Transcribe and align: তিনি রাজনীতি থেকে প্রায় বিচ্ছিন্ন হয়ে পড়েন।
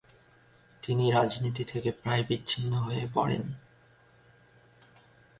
তিনি 0.83 1.05
রাজনীতি 1.11 1.63
থেকে 1.63 1.89
প্রায় 1.91 2.23
বিচ্ছিন্ন 2.23 2.71
হয়ে 2.73 3.03
পড়েন। 3.13 3.43